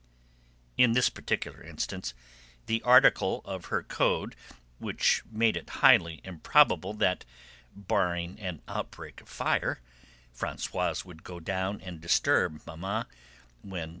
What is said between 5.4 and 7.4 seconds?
it highly improbable that